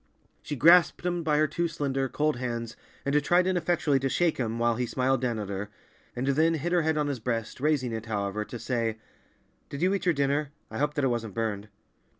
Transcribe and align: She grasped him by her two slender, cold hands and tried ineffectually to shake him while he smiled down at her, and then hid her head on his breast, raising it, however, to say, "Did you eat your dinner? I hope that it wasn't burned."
She 0.41 0.55
grasped 0.55 1.05
him 1.05 1.21
by 1.21 1.37
her 1.37 1.45
two 1.45 1.67
slender, 1.67 2.09
cold 2.09 2.37
hands 2.37 2.75
and 3.05 3.23
tried 3.23 3.45
ineffectually 3.45 3.99
to 3.99 4.09
shake 4.09 4.37
him 4.37 4.57
while 4.57 4.75
he 4.77 4.87
smiled 4.87 5.21
down 5.21 5.37
at 5.37 5.49
her, 5.49 5.69
and 6.15 6.25
then 6.25 6.55
hid 6.55 6.71
her 6.71 6.81
head 6.81 6.97
on 6.97 7.05
his 7.05 7.19
breast, 7.19 7.59
raising 7.61 7.91
it, 7.91 8.07
however, 8.07 8.43
to 8.43 8.57
say, 8.57 8.97
"Did 9.69 9.83
you 9.83 9.93
eat 9.93 10.07
your 10.07 10.15
dinner? 10.15 10.53
I 10.71 10.79
hope 10.79 10.95
that 10.95 11.03
it 11.03 11.07
wasn't 11.09 11.35
burned." 11.35 11.69